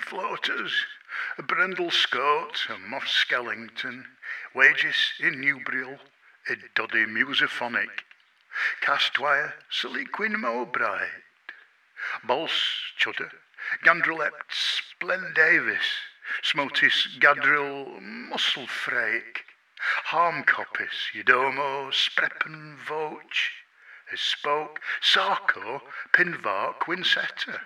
[0.00, 0.86] Floaters,
[1.36, 4.04] a Brindle Scout, a Moss Skellington,
[4.54, 5.40] wages in
[6.48, 8.04] a Doddy Musophonic,
[8.80, 11.08] Castwire, Seliquin Mowbray,
[12.26, 12.50] Bols
[12.96, 13.30] Chudder,
[13.84, 15.96] Gandrilept Splen Davis,
[16.42, 18.00] Smotis Gadril
[20.04, 23.52] Harm Coppice, Yodomo Spreppen Voch,
[24.14, 25.80] Spoke, Sarko,
[26.12, 27.60] Pinvark, Winsetta.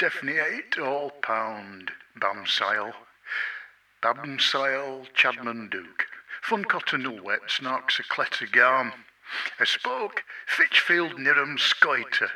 [0.00, 2.94] Daphne eight all pound, Bamsile,
[4.02, 6.06] Bamsile, Chadman Duke,
[6.40, 8.94] Fun Cotton Wet, Snarks a Clettergarm,
[9.60, 12.30] a spoke, Fitchfield Nirham Scoiter.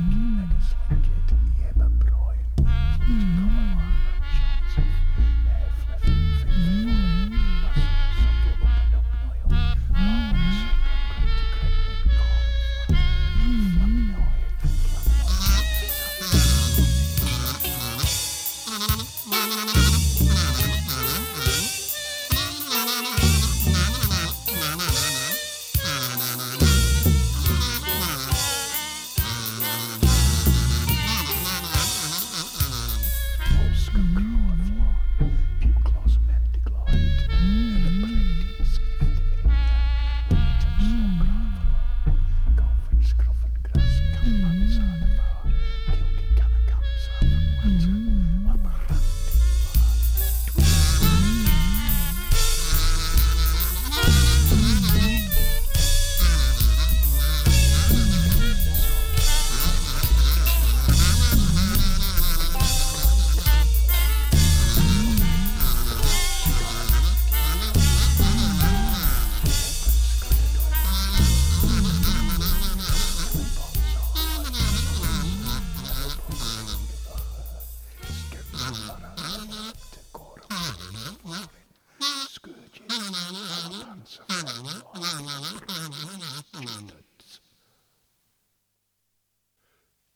[0.00, 0.40] mm.
[0.40, 1.36] like a sling kid,
[1.76, 2.36] Emma Brown.
[3.00, 3.39] Mm.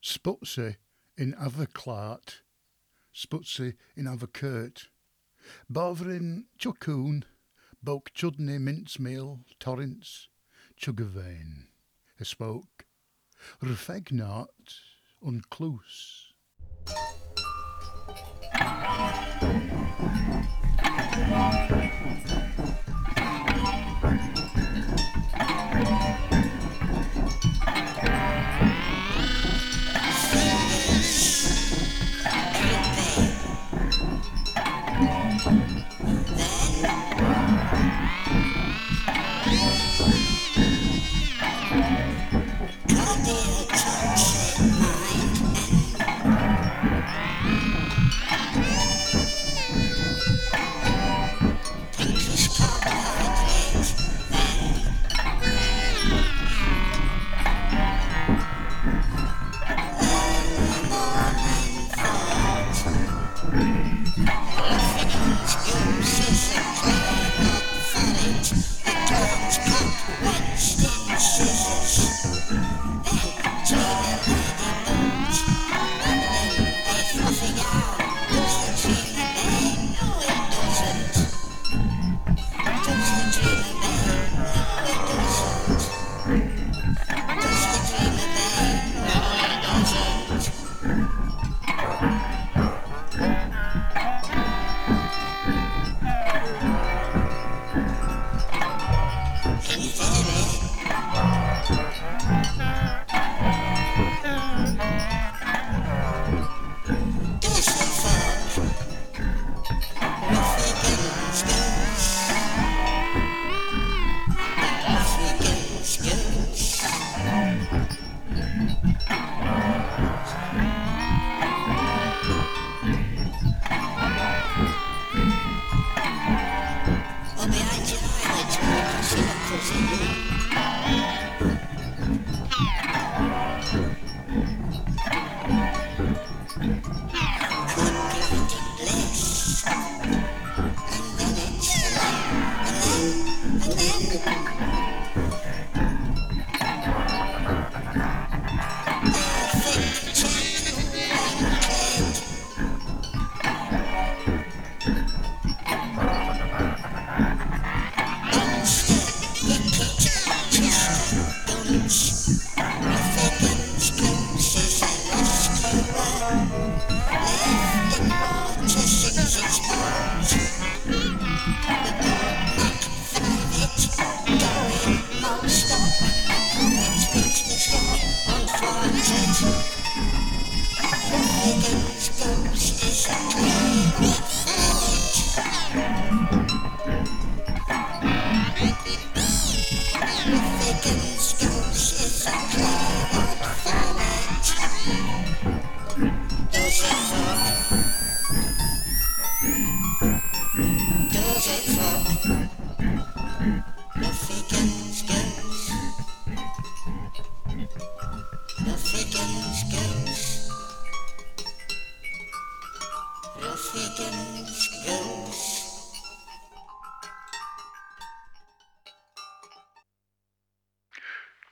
[0.05, 0.77] Sputsy
[1.17, 2.43] in Averclart,
[3.15, 4.89] Sputsy in Avercurt,
[5.73, 7.25] Boverin Chucoon,
[7.83, 10.29] Boke Chudney Mincemeal, Torrance,
[10.79, 11.69] Chugavain,
[12.23, 12.85] Spoke,
[13.63, 14.81] Rufegnart,
[15.23, 16.35] Uncloose.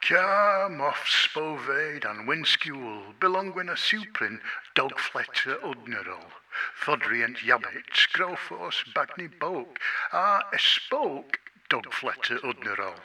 [0.08, 4.40] Carm off Spovade and Winskewel, belonging a suprin,
[4.74, 6.26] dog fletcher udnerol,
[6.74, 9.78] Fodrient yabbit, Grofos, Bagny Boke,
[10.12, 11.38] a spoke,
[11.70, 12.98] dog fletcher udnerol.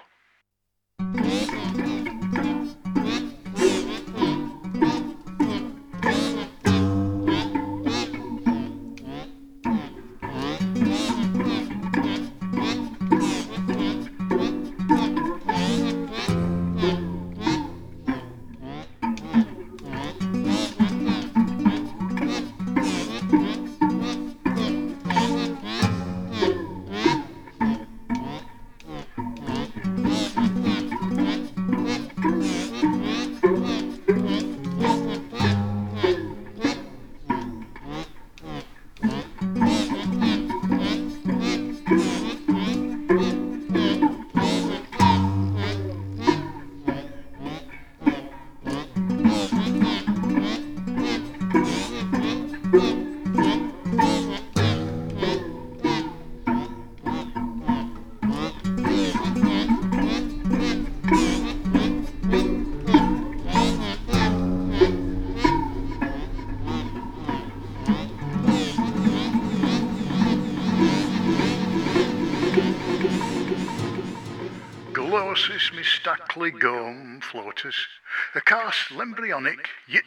[74.91, 77.87] Glossus mistakli gom floaters,
[78.35, 80.03] a cast limbrionic, yet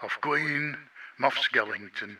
[0.00, 0.76] of green.
[1.20, 2.16] Moff Skellington.